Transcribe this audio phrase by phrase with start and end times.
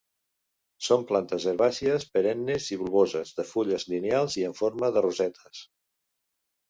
[0.85, 5.61] Són plantes herbàcies, perennes i bulboses, de fulles lineals i en forma de rossetes.